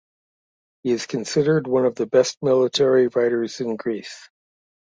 He 0.81 0.89
is 0.89 1.05
considered 1.05 1.67
one 1.67 1.85
of 1.85 1.93
the 1.93 2.07
best 2.07 2.39
military 2.41 3.07
writers 3.07 3.59
in 3.59 3.75
Greece. 3.75 4.31